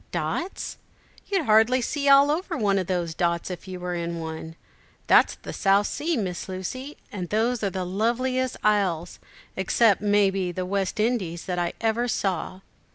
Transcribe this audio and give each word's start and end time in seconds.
"Dots? 0.11 0.79
You'd 1.27 1.45
hardly 1.45 1.79
see 1.79 2.09
all 2.09 2.31
over 2.31 2.57
one 2.57 2.79
of 2.79 2.87
those 2.87 3.13
dots 3.13 3.51
if 3.51 3.67
you 3.67 3.79
were 3.79 3.93
in 3.93 4.19
one. 4.19 4.55
That's 5.05 5.35
the 5.35 5.53
South 5.53 5.85
Sea 5.85 6.17
Miss 6.17 6.49
Lucy, 6.49 6.97
and 7.11 7.29
those 7.29 7.63
are 7.63 7.69
the 7.69 7.85
loveliest 7.85 8.57
isles, 8.63 9.19
except, 9.55 10.01
may 10.01 10.31
be, 10.31 10.51
the 10.51 10.65
West 10.65 10.99
Indies, 10.99 11.45
that 11.45 11.75
ever 11.79 12.05
I 12.05 12.07
saw." 12.07 12.61